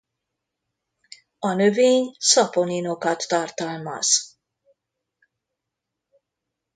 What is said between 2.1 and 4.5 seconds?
szaponinokat tartalmaz.